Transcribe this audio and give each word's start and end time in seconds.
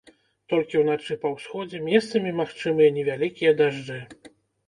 Толькі 0.51 0.79
ўначы 0.83 1.17
па 1.25 1.31
ўсходзе 1.33 1.81
месцамі 1.89 2.31
магчымыя 2.41 2.89
невялікія 2.97 3.51
дажджы. 3.59 3.99